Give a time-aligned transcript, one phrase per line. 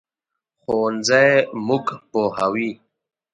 [0.61, 1.29] ښوونځی
[1.67, 2.71] موږ پوهوي